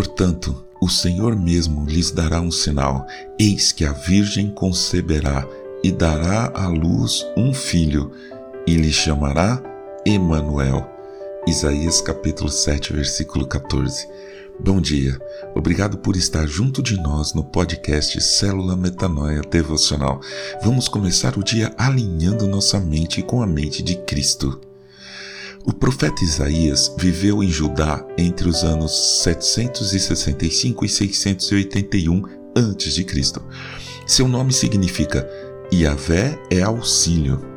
[0.00, 3.06] Portanto, o Senhor mesmo lhes dará um sinal:
[3.38, 5.46] eis que a Virgem conceberá
[5.84, 8.10] e dará à luz um filho,
[8.66, 9.62] e lhe chamará
[10.06, 10.88] Emanuel.
[11.46, 14.08] Isaías capítulo 7, versículo 14.
[14.58, 15.20] Bom dia.
[15.54, 20.18] Obrigado por estar junto de nós no podcast Célula Metanoia Devocional.
[20.62, 24.69] Vamos começar o dia alinhando nossa mente com a mente de Cristo.
[25.64, 32.22] O profeta Isaías viveu em Judá entre os anos 765 e 681
[32.56, 33.06] a.C.
[34.06, 35.28] Seu nome significa
[35.72, 37.49] Yahvé é auxílio.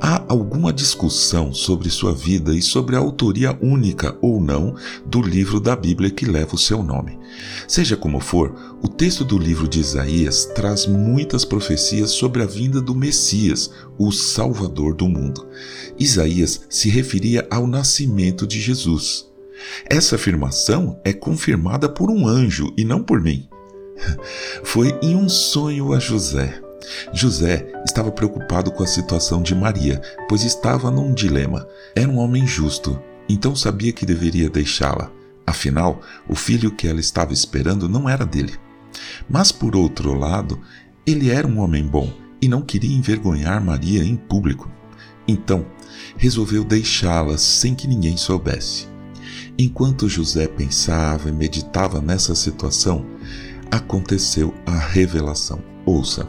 [0.00, 4.74] Há alguma discussão sobre sua vida e sobre a autoria única ou não
[5.06, 7.18] do livro da Bíblia que leva o seu nome.
[7.66, 12.80] Seja como for, o texto do livro de Isaías traz muitas profecias sobre a vinda
[12.80, 15.46] do Messias, o Salvador do mundo.
[15.98, 19.26] Isaías se referia ao nascimento de Jesus.
[19.86, 23.48] Essa afirmação é confirmada por um anjo e não por mim.
[24.62, 26.60] Foi em um sonho a José.
[27.12, 31.64] José estava preocupado com a situação de Maria, pois estava num dilema.
[31.94, 35.12] Era um homem justo, então sabia que deveria deixá-la.
[35.46, 38.54] Afinal, o filho que ela estava esperando não era dele.
[39.30, 40.60] Mas, por outro lado,
[41.06, 44.68] ele era um homem bom e não queria envergonhar Maria em público.
[45.28, 45.64] Então,
[46.16, 48.88] resolveu deixá-la sem que ninguém soubesse.
[49.56, 53.06] Enquanto José pensava e meditava nessa situação,
[53.70, 55.62] aconteceu a revelação.
[55.86, 56.26] Ouça.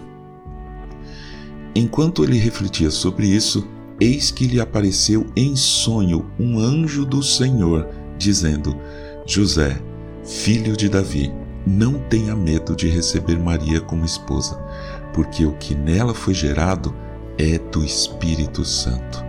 [1.76, 3.68] Enquanto ele refletia sobre isso,
[4.00, 8.78] eis que lhe apareceu em sonho um anjo do Senhor, dizendo:
[9.26, 9.82] José,
[10.24, 11.34] filho de Davi,
[11.68, 14.58] não tenha medo de receber Maria como esposa,
[15.14, 16.96] porque o que nela foi gerado
[17.38, 19.26] é do Espírito Santo.